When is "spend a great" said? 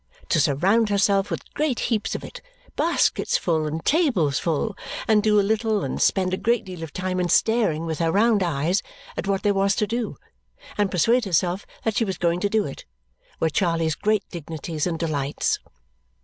6.01-6.65